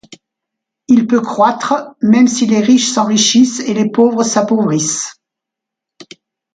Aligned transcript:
Il 0.87 1.05
peut 1.05 1.21
croître, 1.21 1.93
même 2.01 2.27
si 2.27 2.47
les 2.47 2.59
riches 2.59 2.87
s'enrichissent 2.89 3.59
et 3.59 3.75
les 3.75 3.91
pauvres 3.91 4.23
s'appauvrissent. 4.23 5.19